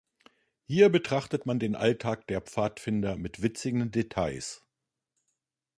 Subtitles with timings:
[0.65, 4.65] Hier betrachtet man den Alltag der Pfadfinder mit witzigen Details.